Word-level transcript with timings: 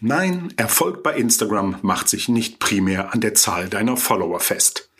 Nein, 0.00 0.52
Erfolg 0.56 1.02
bei 1.02 1.16
Instagram 1.16 1.78
macht 1.80 2.08
sich 2.08 2.28
nicht 2.28 2.58
primär 2.58 3.14
an 3.14 3.20
der 3.22 3.34
Zahl 3.34 3.68
deiner 3.68 3.96
Follower 3.96 4.40
fest, 4.40 4.90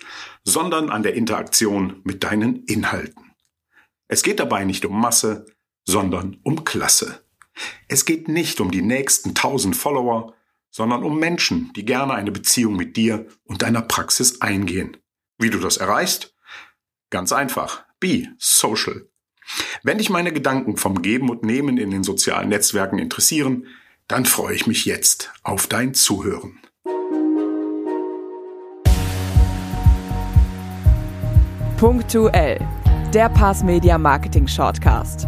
sondern 0.43 0.89
an 0.89 1.03
der 1.03 1.15
Interaktion 1.15 2.01
mit 2.05 2.25
deinen 2.25 2.65
Inhalten. 2.65 3.33
Es 4.09 4.23
geht 4.23 4.41
dabei 4.41 4.65
nicht 4.65 4.87
um 4.87 4.99
Masse, 4.99 5.47
sondern 5.85 6.39
um 6.45 6.65
Klasse. 6.65 7.23
Es 7.89 8.07
geht 8.07 8.29
nicht 8.29 8.61
um 8.61 8.71
die 8.71 8.83
nächsten 8.83 9.35
tausend 9.35 9.77
Follower, 9.77 10.35
sondern 10.71 11.05
um 11.05 11.19
Menschen, 11.19 11.73
die 11.75 11.85
gerne 11.85 12.15
eine 12.15 12.33
Beziehung 12.33 12.77
mit 12.77 12.97
dir 12.97 13.27
und 13.45 13.63
deiner 13.63 13.83
Praxis 13.83 14.41
eingehen. 14.41 14.97
Wie 15.39 15.51
du 15.51 15.59
das 15.59 15.77
erreichst? 15.77 16.35
Ganz 17.11 17.33
einfach. 17.33 17.85
Be 18.01 18.29
social. 18.39 19.09
Wenn 19.83 19.99
dich 19.99 20.11
meine 20.11 20.33
Gedanken 20.33 20.77
vom 20.77 21.03
Geben 21.03 21.31
und 21.31 21.45
Nehmen 21.45 21.79
in 21.79 21.91
den 21.91 22.03
sozialen 22.03 22.49
Netzwerken 22.49 22.99
interessieren, 22.99 23.67
dann 24.09 24.25
freue 24.25 24.55
ich 24.55 24.67
mich 24.67 24.85
jetzt 24.85 25.33
auf 25.43 25.67
dein 25.67 25.95
Zuhören. 25.95 26.61
Punktuell. 31.77 32.59
Der 33.13 33.29
Pass 33.29 33.63
Media 33.63 33.99
Marketing 33.99 34.47
Shortcast. 34.47 35.27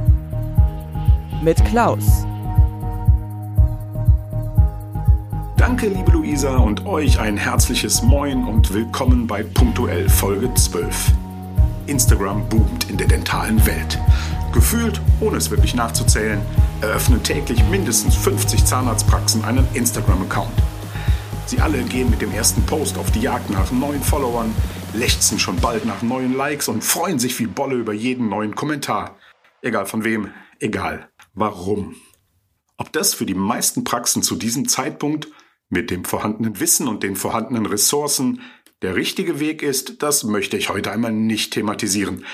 Mit 1.42 1.62
Klaus. 1.66 2.24
Danke, 5.56 5.88
liebe 5.88 6.12
Luisa, 6.12 6.56
und 6.56 6.86
euch 6.86 7.18
ein 7.18 7.36
herzliches 7.36 8.02
Moin 8.02 8.44
und 8.44 8.72
willkommen 8.72 9.26
bei 9.26 9.42
Punktuell 9.42 10.08
Folge 10.08 10.52
12. 10.54 11.12
Instagram 11.86 12.48
boomt 12.48 12.88
in 12.88 12.96
der 12.96 13.08
dentalen 13.08 13.64
Welt. 13.66 13.98
Gefühlt, 14.52 15.00
ohne 15.20 15.36
es 15.36 15.50
wirklich 15.50 15.74
nachzuzählen, 15.74 16.40
eröffnen 16.80 17.22
täglich 17.22 17.62
mindestens 17.64 18.14
50 18.16 18.64
Zahnarztpraxen 18.64 19.44
einen 19.44 19.66
Instagram-Account. 19.74 20.52
Sie 21.46 21.60
alle 21.60 21.82
gehen 21.82 22.10
mit 22.10 22.20
dem 22.20 22.32
ersten 22.32 22.64
Post 22.66 22.98
auf 22.98 23.10
die 23.10 23.22
Jagd 23.22 23.50
nach 23.50 23.72
neuen 23.72 24.02
Followern, 24.02 24.54
lechzen 24.94 25.38
schon 25.38 25.56
bald 25.56 25.84
nach 25.84 26.02
neuen 26.02 26.36
Likes 26.36 26.68
und 26.68 26.84
freuen 26.84 27.18
sich 27.18 27.38
wie 27.40 27.46
Bolle 27.46 27.76
über 27.76 27.92
jeden 27.92 28.28
neuen 28.28 28.54
Kommentar. 28.54 29.16
Egal 29.60 29.86
von 29.86 30.04
wem, 30.04 30.30
egal 30.60 31.08
warum. 31.34 31.96
Ob 32.76 32.92
das 32.92 33.14
für 33.14 33.26
die 33.26 33.34
meisten 33.34 33.82
Praxen 33.82 34.22
zu 34.22 34.36
diesem 34.36 34.68
Zeitpunkt 34.68 35.28
mit 35.68 35.90
dem 35.90 36.04
vorhandenen 36.04 36.60
Wissen 36.60 36.86
und 36.86 37.02
den 37.02 37.16
vorhandenen 37.16 37.66
Ressourcen 37.66 38.40
der 38.82 38.94
richtige 38.94 39.40
Weg 39.40 39.62
ist, 39.62 40.02
das 40.04 40.22
möchte 40.22 40.56
ich 40.56 40.68
heute 40.68 40.92
einmal 40.92 41.12
nicht 41.12 41.52
thematisieren. 41.52 42.24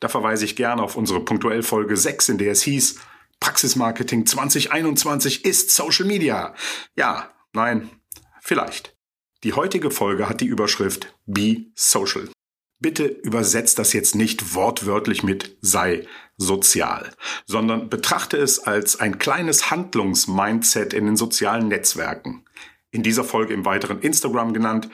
Da 0.00 0.08
verweise 0.08 0.44
ich 0.44 0.56
gerne 0.56 0.82
auf 0.82 0.96
unsere 0.96 1.20
punktuell 1.20 1.62
Folge 1.62 1.96
6, 1.96 2.28
in 2.28 2.38
der 2.38 2.52
es 2.52 2.62
hieß, 2.62 3.00
Praxismarketing 3.44 4.24
2021 4.24 5.44
ist 5.44 5.70
Social 5.70 6.06
Media. 6.06 6.54
Ja, 6.96 7.30
nein, 7.52 7.90
vielleicht. 8.40 8.96
Die 9.42 9.52
heutige 9.52 9.90
Folge 9.90 10.30
hat 10.30 10.40
die 10.40 10.46
Überschrift 10.46 11.14
Be 11.26 11.66
Social. 11.74 12.30
Bitte 12.80 13.04
übersetzt 13.04 13.78
das 13.78 13.92
jetzt 13.92 14.14
nicht 14.14 14.54
wortwörtlich 14.54 15.24
mit 15.24 15.58
sei 15.60 16.06
sozial, 16.38 17.14
sondern 17.44 17.90
betrachte 17.90 18.38
es 18.38 18.60
als 18.60 18.98
ein 18.98 19.18
kleines 19.18 19.70
Handlungsmindset 19.70 20.94
in 20.94 21.04
den 21.04 21.18
sozialen 21.18 21.68
Netzwerken. 21.68 22.46
In 22.92 23.02
dieser 23.02 23.24
Folge 23.24 23.52
im 23.52 23.66
weiteren 23.66 24.00
Instagram 24.00 24.54
genannt, 24.54 24.88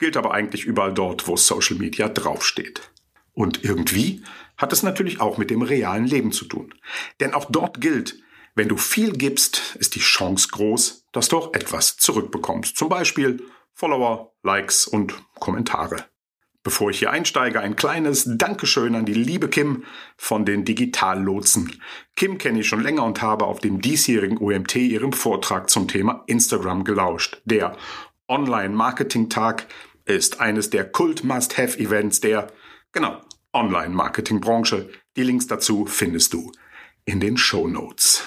gilt 0.00 0.16
aber 0.16 0.34
eigentlich 0.34 0.64
überall 0.64 0.92
dort, 0.92 1.28
wo 1.28 1.36
Social 1.36 1.76
Media 1.76 2.08
draufsteht. 2.08 2.91
Und 3.32 3.64
irgendwie 3.64 4.22
hat 4.56 4.72
es 4.72 4.82
natürlich 4.82 5.20
auch 5.20 5.38
mit 5.38 5.50
dem 5.50 5.62
realen 5.62 6.06
Leben 6.06 6.32
zu 6.32 6.44
tun. 6.44 6.74
Denn 7.20 7.34
auch 7.34 7.46
dort 7.50 7.80
gilt, 7.80 8.22
wenn 8.54 8.68
du 8.68 8.76
viel 8.76 9.12
gibst, 9.12 9.76
ist 9.78 9.94
die 9.94 10.00
Chance 10.00 10.48
groß, 10.52 11.06
dass 11.12 11.28
du 11.28 11.38
auch 11.38 11.54
etwas 11.54 11.96
zurückbekommst. 11.96 12.76
Zum 12.76 12.88
Beispiel 12.88 13.42
Follower, 13.72 14.34
Likes 14.42 14.86
und 14.86 15.14
Kommentare. 15.38 16.04
Bevor 16.64 16.90
ich 16.90 17.00
hier 17.00 17.10
einsteige, 17.10 17.60
ein 17.60 17.74
kleines 17.74 18.24
Dankeschön 18.36 18.94
an 18.94 19.04
die 19.04 19.14
liebe 19.14 19.48
Kim 19.48 19.84
von 20.16 20.44
den 20.44 20.64
Digitallotsen. 20.64 21.80
Kim 22.14 22.38
kenne 22.38 22.60
ich 22.60 22.68
schon 22.68 22.82
länger 22.82 23.04
und 23.04 23.20
habe 23.20 23.46
auf 23.46 23.58
dem 23.58 23.80
diesjährigen 23.80 24.38
OMT 24.38 24.76
ihrem 24.76 25.12
Vortrag 25.12 25.70
zum 25.70 25.88
Thema 25.88 26.22
Instagram 26.26 26.84
gelauscht. 26.84 27.42
Der 27.46 27.76
Online-Marketing-Tag 28.28 29.66
ist 30.04 30.40
eines 30.40 30.70
der 30.70 30.84
Kult-Must-Have-Events 30.88 32.20
der, 32.20 32.52
genau, 32.92 33.20
Online-Marketing-Branche. 33.52 34.90
Die 35.16 35.22
Links 35.22 35.46
dazu 35.46 35.86
findest 35.86 36.32
du 36.32 36.52
in 37.04 37.20
den 37.20 37.36
Show 37.36 37.68
Notes. 37.68 38.24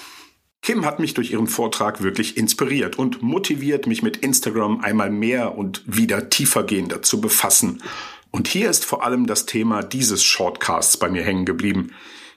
Kim 0.61 0.83
hat 0.83 0.99
mich 0.99 1.13
durch 1.13 1.31
ihren 1.31 1.47
Vortrag 1.47 2.01
wirklich 2.01 2.37
inspiriert 2.37 2.97
und 2.97 3.21
motiviert, 3.21 3.85
mich 3.85 4.01
mit 4.01 4.17
Instagram 4.17 4.81
einmal 4.81 5.11
mehr 5.11 5.57
und 5.57 5.83
wieder 5.85 6.29
tiefergehender 6.29 7.03
zu 7.03 7.21
befassen. 7.21 7.83
Und 8.31 8.47
hier 8.47 8.69
ist 8.69 8.83
vor 8.83 9.03
allem 9.03 9.27
das 9.27 9.45
Thema 9.45 9.83
dieses 9.83 10.23
Shortcasts 10.23 10.97
bei 10.97 11.09
mir 11.09 11.23
hängen 11.23 11.45
geblieben, 11.45 11.91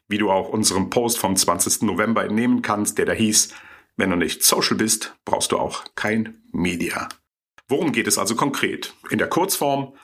wie 0.09 0.19
du 0.19 0.31
auch 0.31 0.49
unserem 0.51 0.91
Post 0.91 1.19
vom 1.19 1.37
20. 1.37 1.83
November 1.83 2.25
entnehmen 2.25 2.63
kannst, 2.63 2.99
der 2.99 3.07
da 3.07 3.13
hieß, 3.13 3.55
wenn 3.97 4.11
du 4.11 4.17
nicht 4.17 4.45
social 4.45 4.77
bist, 4.77 5.17
brauchst 5.25 5.53
du 5.53 5.59
auch 5.59 5.85
kein 5.95 6.43
Media. 6.53 7.09
Worum 7.67 7.93
geht 7.93 8.07
es 8.07 8.17
also 8.17 8.37
konkret? 8.37 8.95
In 9.11 9.19
der 9.19 9.29
Kurzform, 9.29 9.95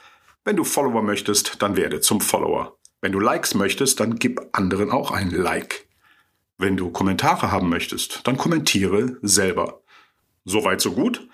wenn 0.45 0.57
du 0.57 0.65
Follower 0.65 1.03
möchtest, 1.03 1.63
dann 1.63 1.77
werde 1.77 2.01
zum 2.01 2.21
Follower. 2.21 2.77
Wenn 3.01 3.13
du 3.13 3.21
Likes 3.21 3.55
möchtest, 3.55 4.01
dann 4.01 4.17
gib 4.17 4.41
anderen 4.53 4.91
auch 4.91 5.11
ein 5.11 5.31
Like. 5.31 5.89
Wenn 6.59 6.77
du 6.77 6.91
Kommentare 6.91 7.51
haben 7.51 7.69
möchtest, 7.69 8.27
dann 8.27 8.37
kommentiere 8.37 9.19
selber. 9.23 9.83
Soweit 10.45 10.81
so 10.81 10.93
gut? 10.93 11.27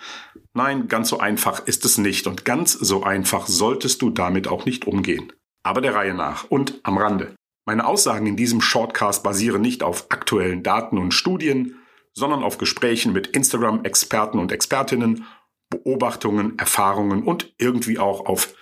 Nein, 0.55 0.87
ganz 0.87 1.09
so 1.09 1.19
einfach 1.19 1.67
ist 1.67 1.85
es 1.85 1.99
nicht 1.99 2.27
und 2.27 2.45
ganz 2.45 2.73
so 2.73 3.03
einfach 3.03 3.47
solltest 3.49 4.01
du 4.03 4.11
damit 4.11 4.47
auch 4.47 4.65
nicht 4.65 4.87
umgehen. 4.87 5.33
Aber 5.63 5.81
der 5.81 5.95
Reihe 5.95 6.15
nach 6.15 6.45
und 6.45 6.81
am 6.85 6.97
Rande. 6.97 7.35
Meine 7.67 7.87
Aussagen 7.87 8.27
in 8.27 8.37
diesem 8.37 8.61
Shortcast 8.61 9.23
basieren 9.23 9.61
nicht 9.61 9.83
auf 9.83 10.07
aktuellen 10.11 10.63
Daten 10.63 10.97
und 10.97 11.13
Studien, 11.13 11.77
sondern 12.13 12.43
auf 12.43 12.59
Gesprächen 12.59 13.13
mit 13.13 13.27
Instagram-Experten 13.29 14.39
und 14.39 14.53
Expertinnen 14.53 15.27
Beobachtungen, 15.71 16.59
Erfahrungen 16.59 17.23
und 17.23 17.55
irgendwie 17.57 17.99
auch 17.99 18.27
auf 18.27 18.55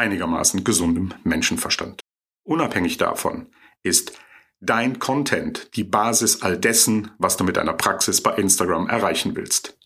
einigermaßen 0.00 0.64
gesundem 0.64 1.12
Menschenverstand. 1.24 2.00
Unabhängig 2.42 2.96
davon 2.96 3.46
ist 3.82 4.18
dein 4.60 4.98
Content 4.98 5.76
die 5.76 5.84
Basis 5.84 6.42
all 6.42 6.56
dessen, 6.56 7.10
was 7.18 7.36
du 7.36 7.44
mit 7.44 7.56
deiner 7.56 7.74
Praxis 7.74 8.22
bei 8.22 8.34
Instagram 8.34 8.88
erreichen 8.88 9.36
willst. 9.36 9.76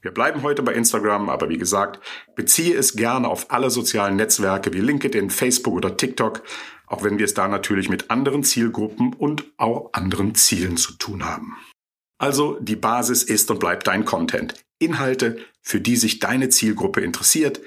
Wir 0.00 0.12
bleiben 0.12 0.42
heute 0.42 0.62
bei 0.62 0.74
Instagram, 0.74 1.28
aber 1.28 1.48
wie 1.48 1.58
gesagt, 1.58 1.98
beziehe 2.36 2.76
es 2.76 2.94
gerne 2.94 3.26
auf 3.26 3.50
alle 3.50 3.68
sozialen 3.68 4.14
Netzwerke 4.14 4.72
wie 4.72 4.80
LinkedIn, 4.80 5.28
Facebook 5.28 5.74
oder 5.74 5.96
TikTok, 5.96 6.44
auch 6.86 7.02
wenn 7.02 7.18
wir 7.18 7.24
es 7.24 7.34
da 7.34 7.48
natürlich 7.48 7.88
mit 7.88 8.10
anderen 8.10 8.44
Zielgruppen 8.44 9.12
und 9.12 9.44
auch 9.56 9.90
anderen 9.92 10.36
Zielen 10.36 10.76
zu 10.76 10.92
tun 10.92 11.24
haben. 11.24 11.56
Also 12.18 12.58
die 12.60 12.76
Basis 12.76 13.24
ist 13.24 13.50
und 13.50 13.58
bleibt 13.58 13.88
dein 13.88 14.04
Content. 14.04 14.54
Inhalte, 14.78 15.38
für 15.62 15.80
die 15.80 15.96
sich 15.96 16.20
deine 16.20 16.48
Zielgruppe 16.48 17.00
interessiert, 17.00 17.60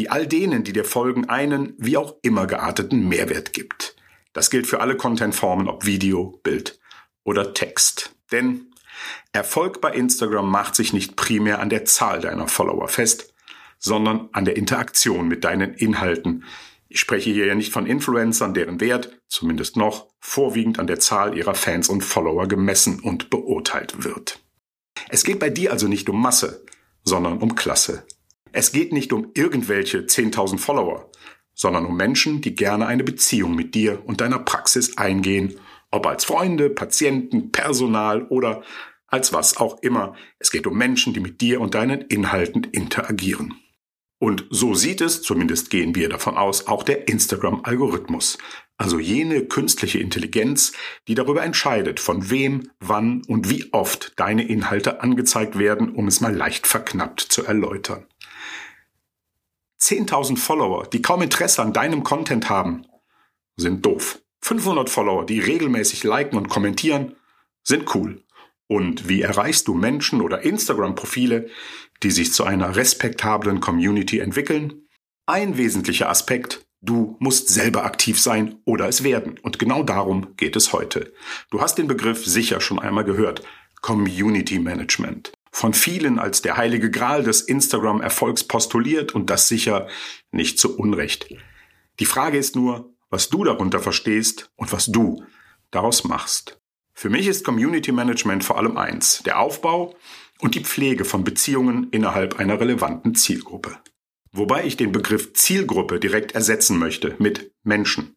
die 0.00 0.08
all 0.08 0.26
denen, 0.26 0.64
die 0.64 0.72
dir 0.72 0.86
folgen, 0.86 1.28
einen 1.28 1.74
wie 1.76 1.98
auch 1.98 2.14
immer 2.22 2.46
gearteten 2.46 3.06
Mehrwert 3.06 3.52
gibt. 3.52 3.96
Das 4.32 4.48
gilt 4.48 4.66
für 4.66 4.80
alle 4.80 4.96
Contentformen, 4.96 5.68
ob 5.68 5.84
Video, 5.84 6.40
Bild 6.42 6.80
oder 7.22 7.52
Text. 7.52 8.16
Denn 8.32 8.72
Erfolg 9.32 9.82
bei 9.82 9.92
Instagram 9.92 10.50
macht 10.50 10.74
sich 10.74 10.94
nicht 10.94 11.16
primär 11.16 11.60
an 11.60 11.68
der 11.68 11.84
Zahl 11.84 12.22
deiner 12.22 12.48
Follower 12.48 12.88
fest, 12.88 13.34
sondern 13.78 14.30
an 14.32 14.46
der 14.46 14.56
Interaktion 14.56 15.28
mit 15.28 15.44
deinen 15.44 15.74
Inhalten, 15.74 16.44
ich 16.88 16.98
spreche 16.98 17.30
hier 17.30 17.44
ja 17.44 17.54
nicht 17.54 17.70
von 17.70 17.84
Influencern, 17.84 18.54
deren 18.54 18.80
Wert, 18.80 19.20
zumindest 19.28 19.76
noch, 19.76 20.08
vorwiegend 20.18 20.78
an 20.78 20.86
der 20.86 20.98
Zahl 20.98 21.36
ihrer 21.36 21.54
Fans 21.54 21.90
und 21.90 22.00
Follower 22.00 22.48
gemessen 22.48 23.00
und 23.00 23.28
beurteilt 23.28 24.02
wird. 24.02 24.40
Es 25.10 25.24
geht 25.24 25.38
bei 25.38 25.50
dir 25.50 25.72
also 25.72 25.88
nicht 25.88 26.08
um 26.08 26.20
Masse, 26.20 26.64
sondern 27.04 27.36
um 27.36 27.54
Klasse. 27.54 28.06
Es 28.52 28.72
geht 28.72 28.92
nicht 28.92 29.12
um 29.12 29.30
irgendwelche 29.34 30.00
10.000 30.00 30.58
Follower, 30.58 31.10
sondern 31.54 31.86
um 31.86 31.96
Menschen, 31.96 32.40
die 32.40 32.54
gerne 32.54 32.86
eine 32.86 33.04
Beziehung 33.04 33.54
mit 33.54 33.74
dir 33.74 34.02
und 34.06 34.20
deiner 34.20 34.40
Praxis 34.40 34.98
eingehen, 34.98 35.54
ob 35.90 36.06
als 36.06 36.24
Freunde, 36.24 36.70
Patienten, 36.70 37.52
Personal 37.52 38.26
oder 38.26 38.62
als 39.06 39.32
was 39.32 39.56
auch 39.56 39.82
immer. 39.82 40.14
Es 40.38 40.50
geht 40.50 40.66
um 40.66 40.76
Menschen, 40.76 41.14
die 41.14 41.20
mit 41.20 41.40
dir 41.40 41.60
und 41.60 41.74
deinen 41.74 42.00
Inhalten 42.02 42.64
interagieren. 42.64 43.54
Und 44.18 44.46
so 44.50 44.74
sieht 44.74 45.00
es, 45.00 45.22
zumindest 45.22 45.70
gehen 45.70 45.94
wir 45.94 46.08
davon 46.08 46.36
aus, 46.36 46.66
auch 46.66 46.82
der 46.82 47.08
Instagram-Algorithmus. 47.08 48.36
Also 48.76 48.98
jene 48.98 49.46
künstliche 49.46 49.98
Intelligenz, 49.98 50.72
die 51.08 51.14
darüber 51.14 51.42
entscheidet, 51.42 52.00
von 52.00 52.30
wem, 52.30 52.70
wann 52.80 53.22
und 53.28 53.48
wie 53.48 53.72
oft 53.72 54.12
deine 54.16 54.46
Inhalte 54.46 55.02
angezeigt 55.02 55.58
werden, 55.58 55.90
um 55.90 56.06
es 56.06 56.20
mal 56.20 56.34
leicht 56.34 56.66
verknappt 56.66 57.20
zu 57.20 57.44
erläutern. 57.44 58.06
10.000 59.80 60.36
Follower, 60.36 60.86
die 60.86 61.02
kaum 61.02 61.22
Interesse 61.22 61.62
an 61.62 61.72
deinem 61.72 62.04
Content 62.04 62.50
haben, 62.50 62.86
sind 63.56 63.84
doof. 63.84 64.20
500 64.42 64.88
Follower, 64.88 65.26
die 65.26 65.40
regelmäßig 65.40 66.04
liken 66.04 66.36
und 66.36 66.48
kommentieren, 66.48 67.16
sind 67.62 67.94
cool. 67.94 68.24
Und 68.66 69.08
wie 69.08 69.22
erreichst 69.22 69.68
du 69.68 69.74
Menschen 69.74 70.20
oder 70.20 70.42
Instagram-Profile, 70.42 71.48
die 72.02 72.10
sich 72.10 72.32
zu 72.32 72.44
einer 72.44 72.76
respektablen 72.76 73.60
Community 73.60 74.20
entwickeln? 74.20 74.86
Ein 75.26 75.56
wesentlicher 75.56 76.08
Aspekt, 76.08 76.66
du 76.80 77.16
musst 77.18 77.48
selber 77.48 77.84
aktiv 77.84 78.20
sein 78.20 78.60
oder 78.64 78.88
es 78.88 79.02
werden. 79.02 79.38
Und 79.42 79.58
genau 79.58 79.82
darum 79.82 80.36
geht 80.36 80.56
es 80.56 80.72
heute. 80.72 81.12
Du 81.50 81.60
hast 81.60 81.78
den 81.78 81.88
Begriff 81.88 82.24
sicher 82.24 82.60
schon 82.60 82.78
einmal 82.78 83.04
gehört. 83.04 83.42
Community 83.80 84.58
Management. 84.58 85.32
Von 85.50 85.74
vielen 85.74 86.18
als 86.18 86.42
der 86.42 86.56
heilige 86.56 86.90
Gral 86.90 87.24
des 87.24 87.42
Instagram-Erfolgs 87.42 88.44
postuliert 88.44 89.14
und 89.14 89.30
das 89.30 89.48
sicher 89.48 89.88
nicht 90.30 90.58
zu 90.58 90.78
Unrecht. 90.78 91.28
Die 91.98 92.06
Frage 92.06 92.38
ist 92.38 92.56
nur, 92.56 92.94
was 93.10 93.28
du 93.28 93.44
darunter 93.44 93.80
verstehst 93.80 94.50
und 94.56 94.72
was 94.72 94.86
du 94.86 95.24
daraus 95.70 96.04
machst. 96.04 96.60
Für 96.94 97.10
mich 97.10 97.26
ist 97.26 97.44
Community 97.44 97.92
Management 97.92 98.44
vor 98.44 98.58
allem 98.58 98.76
eins, 98.76 99.22
der 99.24 99.40
Aufbau 99.40 99.96
und 100.40 100.54
die 100.54 100.64
Pflege 100.64 101.04
von 101.04 101.24
Beziehungen 101.24 101.88
innerhalb 101.90 102.38
einer 102.38 102.60
relevanten 102.60 103.14
Zielgruppe. 103.14 103.78
Wobei 104.32 104.64
ich 104.64 104.76
den 104.76 104.92
Begriff 104.92 105.32
Zielgruppe 105.32 105.98
direkt 105.98 106.32
ersetzen 106.32 106.78
möchte 106.78 107.16
mit 107.18 107.52
Menschen. 107.62 108.16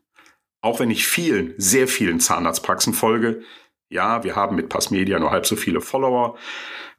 Auch 0.62 0.80
wenn 0.80 0.92
ich 0.92 1.08
vielen, 1.08 1.56
sehr 1.58 1.88
vielen 1.88 2.20
Zahnarztpraxen 2.20 2.94
folge, 2.94 3.42
ja, 3.90 4.24
wir 4.24 4.36
haben 4.36 4.56
mit 4.56 4.70
Passmedia 4.70 5.20
nur 5.20 5.32
halb 5.32 5.46
so 5.46 5.56
viele 5.56 5.82
Follower 5.82 6.38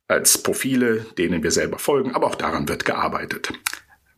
als 0.09 0.39
Profile, 0.39 1.07
denen 1.19 1.43
wir 1.43 1.51
selber 1.51 1.79
folgen, 1.79 2.15
aber 2.15 2.27
auch 2.27 2.35
daran 2.35 2.69
wird 2.69 2.85
gearbeitet. 2.85 3.53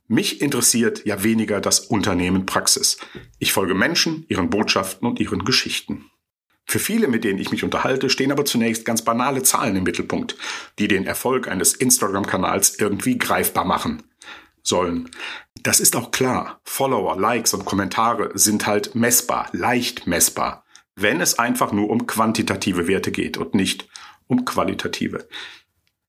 Mich 0.09 0.41
interessiert 0.41 1.05
ja 1.05 1.25
weniger 1.25 1.61
das 1.61 1.81
Unternehmen 1.81 2.47
Praxis. 2.47 2.99
Ich 3.39 3.53
folge 3.53 3.75
Menschen, 3.75 4.25
ihren 4.29 4.51
Botschaften 4.51 5.07
und 5.09 5.19
ihren 5.19 5.45
Geschichten. 5.45 6.11
Für 6.65 6.79
viele, 6.81 7.07
mit 7.07 7.25
denen 7.25 7.39
ich 7.39 7.53
mich 7.53 7.63
unterhalte, 7.63 8.11
stehen 8.11 8.33
aber 8.33 8.45
zunächst 8.45 8.85
ganz 8.85 9.03
banale 9.03 9.43
Zahlen 9.43 9.77
im 9.77 9.85
Mittelpunkt, 9.85 10.37
die 10.79 10.89
den 10.89 11.07
Erfolg 11.07 11.49
eines 11.49 11.75
Instagram-Kanals 11.75 12.79
irgendwie 12.79 13.19
greifbar 13.19 13.65
machen 13.65 14.03
sollen. 14.63 15.09
Das 15.63 15.79
ist 15.79 15.95
auch 15.95 16.11
klar. 16.11 16.61
Follower, 16.65 17.19
Likes 17.19 17.55
und 17.55 17.65
Kommentare 17.65 18.31
sind 18.35 18.67
halt 18.67 18.97
messbar, 18.97 19.49
leicht 19.53 20.09
messbar, 20.09 20.65
wenn 20.97 21.21
es 21.21 21.39
einfach 21.39 21.73
nur 21.73 21.89
um 21.89 22.07
quantitative 22.07 22.89
Werte 22.89 23.13
geht 23.13 23.37
und 23.37 23.55
nicht 23.55 23.89
um 24.27 24.45
qualitative. 24.45 25.29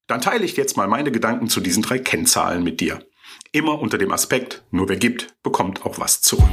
Dann 0.08 0.22
teile 0.22 0.46
ich 0.46 0.56
jetzt 0.56 0.78
mal 0.78 0.88
meine 0.88 1.12
Gedanken 1.12 1.50
zu 1.50 1.60
diesen 1.60 1.84
drei 1.84 2.00
Kennzahlen 2.00 2.64
mit 2.64 2.80
dir. 2.80 3.06
Immer 3.52 3.80
unter 3.80 3.98
dem 3.98 4.14
Aspekt, 4.14 4.64
nur 4.72 4.88
wer 4.88 4.96
gibt, 4.96 5.36
bekommt 5.44 5.86
auch 5.86 6.00
was 6.00 6.22
zurück. 6.22 6.48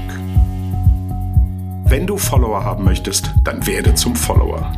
Wenn 1.86 2.04
du 2.08 2.18
Follower 2.18 2.64
haben 2.64 2.84
möchtest, 2.84 3.30
dann 3.44 3.64
werde 3.64 3.94
zum 3.94 4.16
Follower. 4.16 4.72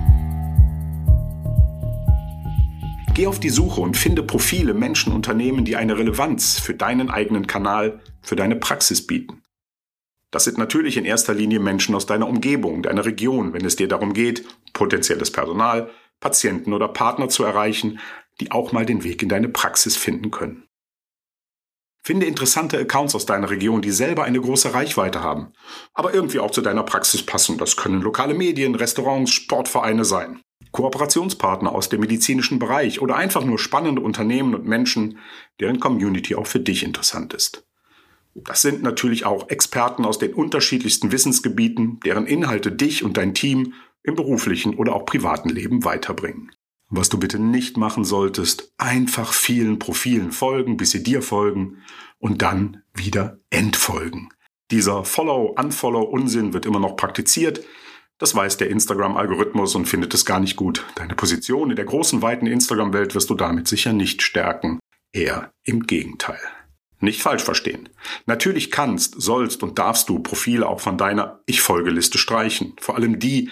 Geh 3.15 3.27
auf 3.27 3.41
die 3.41 3.49
Suche 3.49 3.81
und 3.81 3.97
finde 3.97 4.23
Profile, 4.23 4.75
Menschen, 4.75 5.15
Unternehmen, 5.15 5.65
die 5.65 5.77
eine 5.77 5.97
Relevanz 5.97 6.61
für 6.61 6.75
deinen 6.75 7.09
eigenen 7.09 7.47
Kanal, 7.47 8.01
für 8.21 8.37
deine 8.37 8.57
Praxis 8.57 9.07
bieten. 9.07 9.43
Das 10.31 10.45
sind 10.45 10.59
natürlich 10.59 10.99
in 10.99 11.07
erster 11.07 11.33
Linie 11.33 11.61
Menschen 11.61 11.95
aus 11.95 12.05
deiner 12.05 12.29
Umgebung, 12.29 12.83
deiner 12.83 13.07
Region, 13.07 13.55
wenn 13.55 13.65
es 13.65 13.77
dir 13.77 13.89
darum 13.89 14.13
geht, 14.13 14.45
potenzielles 14.75 15.31
Personal, 15.31 15.89
Patienten 16.21 16.75
oder 16.75 16.89
Partner 16.89 17.31
zu 17.31 17.43
erreichen, 17.43 18.01
die 18.41 18.51
auch 18.51 18.73
mal 18.73 18.87
den 18.87 19.05
Weg 19.05 19.23
in 19.23 19.29
deine 19.29 19.49
Praxis 19.49 19.97
finden 19.97 20.31
können. 20.31 20.67
Finde 22.03 22.27
interessante 22.27 22.79
Accounts 22.79 23.17
aus 23.17 23.27
deiner 23.27 23.51
Region, 23.51 23.83
die 23.83 23.91
selber 23.91 24.23
eine 24.23 24.41
große 24.41 24.73
Reichweite 24.73 25.25
haben, 25.25 25.53
aber 25.93 26.15
irgendwie 26.15 26.39
auch 26.39 26.53
zu 26.53 26.61
deiner 26.61 26.85
Praxis 26.85 27.25
passen. 27.25 27.59
Das 27.59 27.77
können 27.77 28.01
lokale 28.01 28.35
Medien, 28.35 28.77
Restaurants, 28.77 29.33
Sportvereine 29.33 30.05
sein. 30.05 30.41
Kooperationspartner 30.71 31.73
aus 31.73 31.89
dem 31.89 32.01
medizinischen 32.01 32.59
Bereich 32.59 33.01
oder 33.01 33.17
einfach 33.17 33.45
nur 33.45 33.59
spannende 33.59 34.03
Unternehmen 34.03 34.55
und 34.55 34.67
Menschen, 34.67 35.19
deren 35.59 35.81
Community 35.81 36.35
auch 36.35 36.47
für 36.47 36.61
dich 36.61 36.85
interessant 36.85 37.35
ist. 37.35 37.67
Das 38.35 38.61
sind 38.63 38.83
natürlich 38.83 39.25
auch 39.25 39.49
Experten 39.49 40.05
aus 40.05 40.19
den 40.19 40.35
unterschiedlichsten 40.35 41.11
Wissensgebieten, 41.11 41.99
deren 42.05 42.27
Inhalte 42.27 42.71
dich 42.71 43.03
und 43.03 43.17
dein 43.17 43.35
Team 43.35 43.73
im 44.03 44.15
beruflichen 44.15 44.75
oder 44.75 44.95
auch 44.95 45.07
privaten 45.07 45.49
Leben 45.49 45.85
weiterbringen. 45.85 46.53
Was 46.89 47.09
du 47.09 47.19
bitte 47.19 47.41
nicht 47.41 47.77
machen 47.77 48.05
solltest, 48.05 48.73
einfach 48.79 49.33
vielen 49.33 49.79
Profilen 49.79 50.31
folgen, 50.31 50.77
bis 50.77 50.93
sie 50.93 51.03
dir 51.03 51.21
folgen 51.21 51.83
und 52.19 52.43
dann 52.43 52.83
wieder 52.95 53.39
entfolgen. 53.51 54.29
Dieser 54.71 55.05
Follow-Unfollow-Unsinn 55.05 56.53
wird 56.53 56.67
immer 56.67 56.81
noch 56.81 56.97
praktiziert. 56.97 57.65
Das 58.19 58.35
weiß 58.35 58.57
der 58.57 58.71
Instagram-Algorithmus 58.71 59.75
und 59.75 59.87
findet 59.87 60.15
es 60.15 60.25
gar 60.25 60.41
nicht 60.41 60.57
gut. 60.57 60.85
Deine 60.95 61.15
Position 61.15 61.71
in 61.71 61.77
der 61.77 61.85
großen, 61.85 62.23
weiten 62.23 62.47
Instagram-Welt 62.47 63.15
wirst 63.15 63.31
du 63.31 63.35
damit 63.35 63.69
sicher 63.69 63.93
nicht 63.93 64.23
stärken. 64.23 64.79
Eher 65.13 65.53
im 65.65 65.87
Gegenteil. 65.87 66.41
Nicht 67.01 67.21
falsch 67.21 67.43
verstehen. 67.43 67.89
Natürlich 68.27 68.71
kannst, 68.71 69.21
sollst 69.21 69.63
und 69.63 69.79
darfst 69.79 70.09
du 70.09 70.21
Profile 70.21 70.67
auch 70.67 70.81
von 70.81 70.97
deiner 70.97 71.43
Ich-Folgeliste 71.47 72.17
streichen. 72.17 72.75
Vor 72.81 72.95
allem 72.95 73.19
die, 73.19 73.51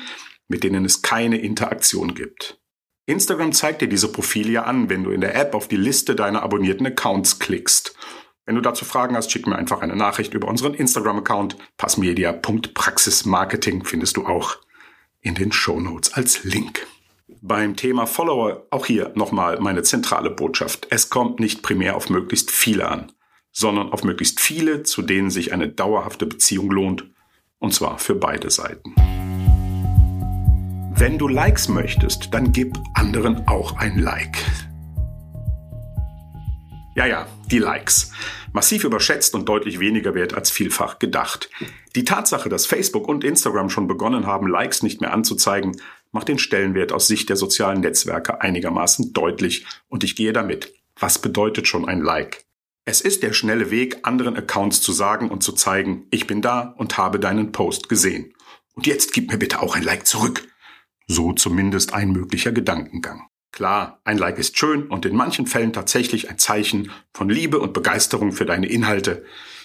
mit 0.48 0.64
denen 0.64 0.84
es 0.84 1.02
keine 1.02 1.38
Interaktion 1.38 2.14
gibt. 2.14 2.58
Instagram 3.06 3.52
zeigt 3.52 3.82
dir 3.82 3.88
diese 3.88 4.10
Profile 4.10 4.50
ja 4.50 4.62
an, 4.64 4.88
wenn 4.88 5.04
du 5.04 5.10
in 5.10 5.20
der 5.20 5.34
App 5.34 5.54
auf 5.54 5.68
die 5.68 5.76
Liste 5.76 6.16
deiner 6.16 6.42
abonnierten 6.42 6.86
Accounts 6.86 7.38
klickst. 7.38 7.94
Wenn 8.46 8.56
du 8.56 8.60
dazu 8.60 8.84
Fragen 8.84 9.16
hast, 9.16 9.30
schick 9.30 9.46
mir 9.46 9.56
einfach 9.56 9.80
eine 9.80 9.96
Nachricht 9.96 10.34
über 10.34 10.48
unseren 10.48 10.74
Instagram-Account. 10.74 11.56
Passmedia.praxismarketing 11.76 13.84
findest 13.84 14.16
du 14.16 14.26
auch 14.26 14.56
in 15.20 15.34
den 15.34 15.52
Show 15.52 15.80
Notes 15.80 16.14
als 16.14 16.44
Link. 16.44 16.86
Beim 17.40 17.76
Thema 17.76 18.06
Follower 18.06 18.66
auch 18.70 18.86
hier 18.86 19.12
nochmal 19.14 19.60
meine 19.60 19.82
zentrale 19.82 20.30
Botschaft. 20.30 20.86
Es 20.90 21.10
kommt 21.10 21.40
nicht 21.40 21.62
primär 21.62 21.96
auf 21.96 22.10
möglichst 22.10 22.50
viele 22.50 22.88
an, 22.88 23.12
sondern 23.50 23.92
auf 23.92 24.04
möglichst 24.04 24.40
viele, 24.40 24.82
zu 24.82 25.02
denen 25.02 25.30
sich 25.30 25.52
eine 25.52 25.68
dauerhafte 25.68 26.26
Beziehung 26.26 26.70
lohnt. 26.70 27.10
Und 27.58 27.72
zwar 27.72 27.98
für 27.98 28.14
beide 28.14 28.50
Seiten. 28.50 28.94
Wenn 30.96 31.18
du 31.18 31.26
Likes 31.26 31.68
möchtest, 31.68 32.32
dann 32.32 32.52
gib 32.52 32.78
anderen 32.94 33.48
auch 33.48 33.76
ein 33.78 33.98
Like. 33.98 34.38
Ja, 36.94 37.04
ja, 37.04 37.26
die 37.50 37.58
Likes. 37.58 38.12
Massiv 38.52 38.84
überschätzt 38.84 39.34
und 39.34 39.48
deutlich 39.48 39.80
weniger 39.80 40.14
wert 40.14 40.34
als 40.34 40.52
vielfach 40.52 41.00
gedacht. 41.00 41.50
Die 41.96 42.04
Tatsache, 42.04 42.48
dass 42.48 42.66
Facebook 42.66 43.08
und 43.08 43.24
Instagram 43.24 43.70
schon 43.70 43.88
begonnen 43.88 44.28
haben, 44.28 44.46
Likes 44.46 44.84
nicht 44.84 45.00
mehr 45.00 45.12
anzuzeigen, 45.12 45.72
macht 46.12 46.28
den 46.28 46.38
Stellenwert 46.38 46.92
aus 46.92 47.08
Sicht 47.08 47.28
der 47.28 47.36
sozialen 47.36 47.80
Netzwerke 47.80 48.40
einigermaßen 48.40 49.12
deutlich 49.12 49.66
und 49.88 50.04
ich 50.04 50.14
gehe 50.14 50.32
damit. 50.32 50.74
Was 50.96 51.18
bedeutet 51.18 51.66
schon 51.66 51.88
ein 51.88 52.02
Like? 52.02 52.44
Es 52.84 53.00
ist 53.00 53.24
der 53.24 53.32
schnelle 53.32 53.72
Weg, 53.72 53.98
anderen 54.04 54.36
Accounts 54.36 54.80
zu 54.80 54.92
sagen 54.92 55.28
und 55.28 55.42
zu 55.42 55.54
zeigen, 55.54 56.06
ich 56.12 56.28
bin 56.28 56.40
da 56.40 56.72
und 56.78 56.98
habe 56.98 57.18
deinen 57.18 57.50
Post 57.50 57.88
gesehen. 57.88 58.32
Und 58.74 58.86
jetzt 58.86 59.12
gib 59.12 59.32
mir 59.32 59.38
bitte 59.38 59.60
auch 59.60 59.74
ein 59.74 59.82
Like 59.82 60.06
zurück. 60.06 60.46
So 61.06 61.32
zumindest 61.32 61.92
ein 61.92 62.10
möglicher 62.10 62.52
Gedankengang. 62.52 63.28
Klar, 63.52 64.00
ein 64.04 64.18
Like 64.18 64.38
ist 64.38 64.58
schön 64.58 64.88
und 64.88 65.06
in 65.06 65.14
manchen 65.14 65.46
Fällen 65.46 65.72
tatsächlich 65.72 66.28
ein 66.28 66.38
Zeichen 66.38 66.90
von 67.12 67.28
Liebe 67.28 67.60
und 67.60 67.72
Begeisterung 67.72 68.32
für 68.32 68.46
deine 68.46 68.66
Inhalte. 68.66 69.24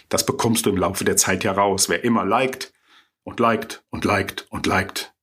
Das 0.09 0.25
bekommst 0.25 0.65
du 0.65 0.69
im 0.69 0.77
Laufe 0.77 1.05
der 1.05 1.17
Zeit 1.17 1.43
ja 1.43 1.53
raus. 1.53 1.89
Wer 1.89 2.03
immer 2.03 2.23
liked 2.25 2.71
und 3.23 3.39
liked 3.39 3.83
und 3.89 4.05
liked 4.05 4.45
und 4.49 4.67
liked. 4.67 5.13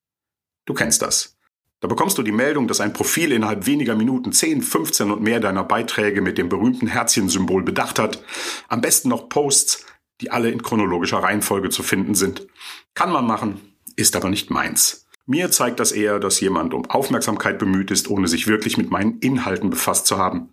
Du 0.65 0.75
kennst 0.75 1.03
das. 1.03 1.37
Da 1.81 1.89
bekommst 1.89 2.19
du 2.19 2.23
die 2.23 2.33
Meldung, 2.33 2.67
dass 2.67 2.81
ein 2.81 2.93
Profil 2.93 3.33
innerhalb 3.33 3.67
weniger 3.67 3.95
Minuten 3.95 4.33
10, 4.33 4.63
15 4.63 5.11
und 5.11 5.23
mehr 5.23 5.41
deiner 5.41 5.63
Beiträge 5.63 6.23
mit 6.23 6.39
dem 6.39 6.49
berühmten 6.49 6.87
Herzchensymbol 6.87 7.63
bedacht 7.63 7.99
hat. 7.99 8.25
Am 8.69 8.81
besten 8.81 9.11
noch 9.11 9.29
Posts, 9.29 9.85
die 10.21 10.31
alle 10.31 10.51
in 10.51 10.63
chronologischer 10.63 11.19
Reihenfolge 11.19 11.69
zu 11.69 11.83
finden 11.83 12.15
sind. 12.15 12.47
Kann 12.95 13.13
man 13.13 13.27
machen, 13.27 13.77
ist 13.95 14.17
aber 14.17 14.31
nicht 14.31 14.51
meins. 14.51 15.06
Mir 15.29 15.51
zeigt 15.51 15.81
das 15.81 15.91
eher, 15.91 16.21
dass 16.21 16.39
jemand 16.39 16.73
um 16.73 16.89
Aufmerksamkeit 16.89 17.59
bemüht 17.59 17.91
ist, 17.91 18.09
ohne 18.09 18.29
sich 18.29 18.47
wirklich 18.47 18.77
mit 18.79 18.93
meinen 18.93 19.19
Inhalten 19.19 19.71
befasst 19.71 20.07
zu 20.07 20.19
haben. 20.19 20.51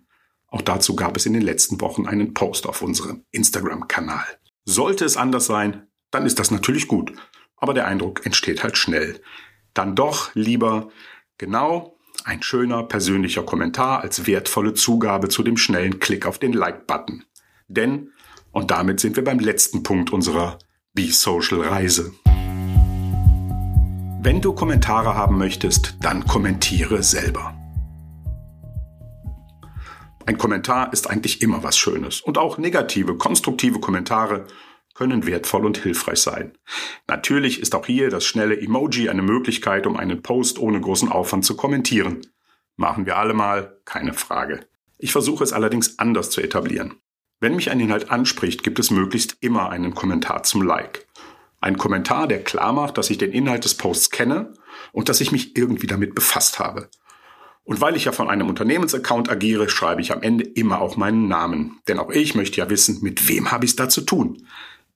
Auch 0.48 0.62
dazu 0.62 0.96
gab 0.96 1.16
es 1.16 1.26
in 1.26 1.32
den 1.32 1.42
letzten 1.42 1.80
Wochen 1.80 2.06
einen 2.06 2.34
Post 2.34 2.66
auf 2.66 2.82
unserem 2.82 3.24
Instagram-Kanal. 3.30 4.24
Sollte 4.64 5.04
es 5.04 5.16
anders 5.16 5.46
sein, 5.46 5.86
dann 6.10 6.26
ist 6.26 6.40
das 6.40 6.50
natürlich 6.50 6.88
gut. 6.88 7.12
Aber 7.56 7.72
der 7.72 7.86
Eindruck 7.86 8.26
entsteht 8.26 8.64
halt 8.64 8.76
schnell. 8.76 9.20
Dann 9.74 9.94
doch 9.94 10.34
lieber 10.34 10.88
genau 11.38 11.96
ein 12.24 12.42
schöner 12.42 12.82
persönlicher 12.82 13.44
Kommentar 13.44 14.00
als 14.00 14.26
wertvolle 14.26 14.74
Zugabe 14.74 15.28
zu 15.28 15.44
dem 15.44 15.56
schnellen 15.56 16.00
Klick 16.00 16.26
auf 16.26 16.38
den 16.38 16.52
Like-Button. 16.52 17.24
Denn, 17.68 18.12
und 18.50 18.70
damit 18.72 18.98
sind 18.98 19.14
wir 19.14 19.24
beim 19.24 19.38
letzten 19.38 19.84
Punkt 19.84 20.12
unserer 20.12 20.58
Be 20.94 21.12
Social 21.12 21.60
Reise. 21.60 22.12
Wenn 24.24 24.40
du 24.40 24.54
Kommentare 24.54 25.16
haben 25.16 25.36
möchtest, 25.36 25.98
dann 26.00 26.26
kommentiere 26.26 27.02
selber. 27.02 27.54
Ein 30.24 30.38
Kommentar 30.38 30.94
ist 30.94 31.10
eigentlich 31.10 31.42
immer 31.42 31.62
was 31.62 31.76
Schönes 31.76 32.22
und 32.22 32.38
auch 32.38 32.56
negative, 32.56 33.18
konstruktive 33.18 33.80
Kommentare 33.80 34.46
können 34.94 35.26
wertvoll 35.26 35.66
und 35.66 35.76
hilfreich 35.76 36.20
sein. 36.20 36.56
Natürlich 37.06 37.60
ist 37.60 37.74
auch 37.74 37.84
hier 37.84 38.08
das 38.08 38.24
schnelle 38.24 38.58
Emoji 38.58 39.10
eine 39.10 39.20
Möglichkeit, 39.20 39.86
um 39.86 39.98
einen 39.98 40.22
Post 40.22 40.58
ohne 40.58 40.80
großen 40.80 41.10
Aufwand 41.10 41.44
zu 41.44 41.54
kommentieren. 41.54 42.26
Machen 42.76 43.04
wir 43.04 43.18
alle 43.18 43.34
mal, 43.34 43.78
keine 43.84 44.14
Frage. 44.14 44.66
Ich 44.96 45.12
versuche 45.12 45.44
es 45.44 45.52
allerdings 45.52 45.98
anders 45.98 46.30
zu 46.30 46.40
etablieren. 46.40 46.94
Wenn 47.40 47.56
mich 47.56 47.70
ein 47.70 47.78
Inhalt 47.78 48.10
anspricht, 48.10 48.62
gibt 48.62 48.78
es 48.78 48.90
möglichst 48.90 49.36
immer 49.40 49.68
einen 49.68 49.94
Kommentar 49.94 50.44
zum 50.44 50.62
Like. 50.62 51.03
Ein 51.64 51.78
Kommentar, 51.78 52.28
der 52.28 52.44
klar 52.44 52.74
macht, 52.74 52.98
dass 52.98 53.08
ich 53.08 53.16
den 53.16 53.32
Inhalt 53.32 53.64
des 53.64 53.74
Posts 53.74 54.10
kenne 54.10 54.52
und 54.92 55.08
dass 55.08 55.22
ich 55.22 55.32
mich 55.32 55.56
irgendwie 55.56 55.86
damit 55.86 56.14
befasst 56.14 56.58
habe. 56.58 56.90
Und 57.62 57.80
weil 57.80 57.96
ich 57.96 58.04
ja 58.04 58.12
von 58.12 58.28
einem 58.28 58.50
Unternehmensaccount 58.50 59.30
agiere, 59.30 59.70
schreibe 59.70 60.02
ich 60.02 60.12
am 60.12 60.20
Ende 60.20 60.44
immer 60.44 60.82
auch 60.82 60.98
meinen 60.98 61.26
Namen. 61.26 61.80
Denn 61.88 61.98
auch 61.98 62.10
ich 62.10 62.34
möchte 62.34 62.58
ja 62.58 62.68
wissen, 62.68 62.98
mit 63.00 63.28
wem 63.28 63.50
habe 63.50 63.64
ich 63.64 63.70
es 63.70 63.76
da 63.76 63.88
zu 63.88 64.02
tun 64.02 64.46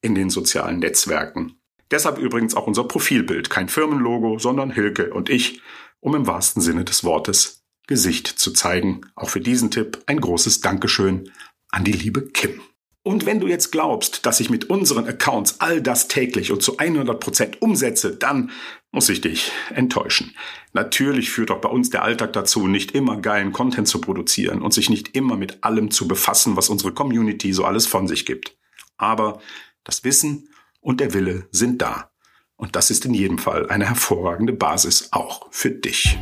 in 0.02 0.14
den 0.14 0.28
sozialen 0.28 0.80
Netzwerken. 0.80 1.54
Deshalb 1.90 2.18
übrigens 2.18 2.54
auch 2.54 2.66
unser 2.66 2.84
Profilbild, 2.84 3.48
kein 3.48 3.70
Firmenlogo, 3.70 4.38
sondern 4.38 4.70
Hilke 4.70 5.14
und 5.14 5.30
ich, 5.30 5.62
um 6.00 6.14
im 6.14 6.26
wahrsten 6.26 6.60
Sinne 6.60 6.84
des 6.84 7.02
Wortes 7.02 7.64
Gesicht 7.86 8.26
zu 8.26 8.52
zeigen. 8.52 9.00
Auch 9.14 9.30
für 9.30 9.40
diesen 9.40 9.70
Tipp 9.70 10.02
ein 10.04 10.20
großes 10.20 10.60
Dankeschön 10.60 11.32
an 11.70 11.84
die 11.84 11.92
liebe 11.92 12.28
Kim. 12.28 12.60
Und 13.08 13.24
wenn 13.24 13.40
du 13.40 13.46
jetzt 13.46 13.72
glaubst, 13.72 14.26
dass 14.26 14.38
ich 14.38 14.50
mit 14.50 14.68
unseren 14.68 15.06
Accounts 15.06 15.60
all 15.60 15.80
das 15.80 16.08
täglich 16.08 16.52
und 16.52 16.62
zu 16.62 16.76
100 16.76 17.18
Prozent 17.18 17.62
umsetze, 17.62 18.14
dann 18.14 18.50
muss 18.92 19.08
ich 19.08 19.22
dich 19.22 19.50
enttäuschen. 19.74 20.36
Natürlich 20.74 21.30
führt 21.30 21.50
auch 21.50 21.62
bei 21.62 21.70
uns 21.70 21.88
der 21.88 22.02
Alltag 22.02 22.34
dazu, 22.34 22.66
nicht 22.66 22.90
immer 22.90 23.16
geilen 23.16 23.54
Content 23.54 23.88
zu 23.88 24.02
produzieren 24.02 24.60
und 24.60 24.74
sich 24.74 24.90
nicht 24.90 25.16
immer 25.16 25.38
mit 25.38 25.64
allem 25.64 25.90
zu 25.90 26.06
befassen, 26.06 26.58
was 26.58 26.68
unsere 26.68 26.92
Community 26.92 27.54
so 27.54 27.64
alles 27.64 27.86
von 27.86 28.06
sich 28.08 28.26
gibt. 28.26 28.58
Aber 28.98 29.40
das 29.84 30.04
Wissen 30.04 30.50
und 30.82 31.00
der 31.00 31.14
Wille 31.14 31.48
sind 31.50 31.80
da. 31.80 32.10
Und 32.56 32.76
das 32.76 32.90
ist 32.90 33.06
in 33.06 33.14
jedem 33.14 33.38
Fall 33.38 33.70
eine 33.70 33.86
hervorragende 33.86 34.52
Basis 34.52 35.08
auch 35.12 35.48
für 35.50 35.70
dich. 35.70 36.18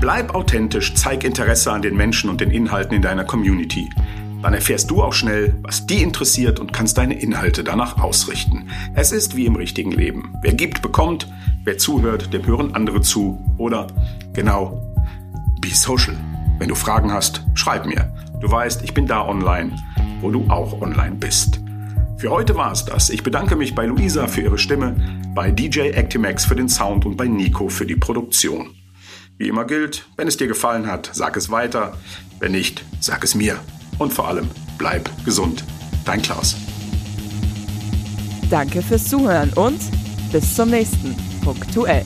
Bleib 0.00 0.34
authentisch, 0.34 0.94
zeig 0.94 1.24
Interesse 1.24 1.70
an 1.70 1.82
den 1.82 1.94
Menschen 1.94 2.30
und 2.30 2.40
den 2.40 2.50
Inhalten 2.50 2.96
in 2.96 3.02
deiner 3.02 3.24
Community. 3.24 3.90
Dann 4.40 4.54
erfährst 4.54 4.90
du 4.90 5.02
auch 5.02 5.12
schnell, 5.12 5.54
was 5.60 5.86
die 5.86 6.02
interessiert 6.02 6.58
und 6.58 6.72
kannst 6.72 6.96
deine 6.96 7.20
Inhalte 7.20 7.62
danach 7.62 8.02
ausrichten. 8.02 8.70
Es 8.94 9.12
ist 9.12 9.36
wie 9.36 9.44
im 9.44 9.56
richtigen 9.56 9.92
Leben. 9.92 10.32
Wer 10.40 10.54
gibt, 10.54 10.80
bekommt. 10.80 11.30
Wer 11.64 11.76
zuhört, 11.76 12.32
dem 12.32 12.46
hören 12.46 12.74
andere 12.74 13.02
zu. 13.02 13.44
Oder 13.58 13.88
genau, 14.32 14.80
be 15.60 15.68
social. 15.68 16.16
Wenn 16.58 16.68
du 16.68 16.74
Fragen 16.74 17.12
hast, 17.12 17.44
schreib 17.52 17.84
mir. 17.84 18.10
Du 18.40 18.50
weißt, 18.50 18.82
ich 18.82 18.94
bin 18.94 19.06
da 19.06 19.26
online, 19.26 19.76
wo 20.22 20.30
du 20.30 20.48
auch 20.48 20.80
online 20.80 21.16
bist. 21.16 21.60
Für 22.16 22.30
heute 22.30 22.56
war 22.56 22.72
es 22.72 22.86
das. 22.86 23.10
Ich 23.10 23.22
bedanke 23.22 23.54
mich 23.54 23.74
bei 23.74 23.84
Luisa 23.84 24.26
für 24.28 24.40
ihre 24.40 24.58
Stimme, 24.58 24.96
bei 25.34 25.50
DJ 25.50 25.90
Actimax 25.90 26.46
für 26.46 26.56
den 26.56 26.70
Sound 26.70 27.04
und 27.04 27.18
bei 27.18 27.26
Nico 27.26 27.68
für 27.68 27.84
die 27.84 27.96
Produktion. 27.96 28.79
Wie 29.40 29.48
immer 29.48 29.64
gilt, 29.64 30.04
wenn 30.18 30.28
es 30.28 30.36
dir 30.36 30.48
gefallen 30.48 30.86
hat, 30.86 31.08
sag 31.14 31.34
es 31.34 31.48
weiter. 31.48 31.96
Wenn 32.40 32.52
nicht, 32.52 32.84
sag 33.00 33.24
es 33.24 33.34
mir. 33.34 33.58
Und 33.96 34.12
vor 34.12 34.28
allem, 34.28 34.50
bleib 34.76 35.08
gesund. 35.24 35.64
Dein 36.04 36.20
Klaus. 36.20 36.56
Danke 38.50 38.82
fürs 38.82 39.08
Zuhören 39.08 39.50
und 39.54 39.80
bis 40.30 40.54
zum 40.54 40.68
nächsten 40.68 41.16
Punktuell. 41.42 42.04